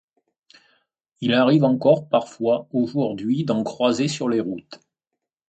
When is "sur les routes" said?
4.07-4.81